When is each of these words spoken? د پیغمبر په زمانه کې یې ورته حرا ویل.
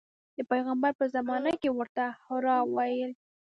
د 0.37 0.39
پیغمبر 0.51 0.91
په 0.99 1.05
زمانه 1.15 1.51
کې 1.61 1.67
یې 1.69 1.75
ورته 1.77 2.05
حرا 2.25 2.57
ویل. 2.75 3.11